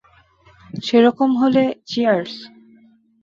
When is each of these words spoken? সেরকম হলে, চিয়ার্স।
সেরকম 0.83 1.29
হলে, 1.41 1.63
চিয়ার্স। 1.89 2.33